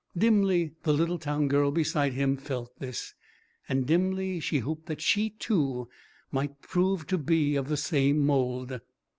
Dimly 0.17 0.71
the 0.81 0.93
little 0.93 1.19
town 1.19 1.47
girl 1.47 1.69
beside 1.69 2.13
him 2.13 2.35
felt 2.35 2.79
this, 2.79 3.13
and 3.69 3.85
dimly 3.85 4.39
she 4.39 4.57
hoped 4.57 4.87
that 4.87 4.99
she, 4.99 5.29
too, 5.29 5.89
might 6.31 6.59
prove 6.63 7.05
to 7.05 7.19
be 7.19 7.55
of 7.55 7.69
the 7.69 7.77
same 7.77 8.17
mould. 8.25 8.81